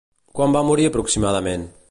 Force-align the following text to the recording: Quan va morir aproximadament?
Quan 0.37 0.55
va 0.55 0.63
morir 0.69 0.89
aproximadament? 0.91 1.71